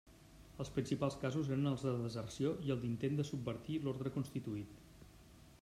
Els 0.63 0.71
principals 0.77 1.17
casos 1.23 1.51
eren 1.57 1.73
els 1.73 1.83
de 1.89 1.93
deserció 1.99 2.55
i 2.69 2.75
el 2.77 2.81
d'intent 2.87 3.21
de 3.21 3.29
subvertir 3.31 3.79
l'orde 3.85 4.15
constituït. 4.17 4.85